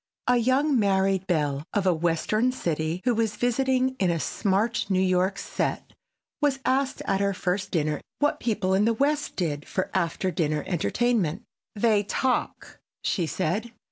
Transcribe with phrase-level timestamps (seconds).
[0.25, 4.99] A young married belle of a western city who was visiting in a smart New
[4.99, 5.93] York set
[6.41, 10.63] was asked at her first dinner what people in the West did for after dinner
[10.65, 11.43] entertainment.
[11.75, 13.73] "They talk," she said.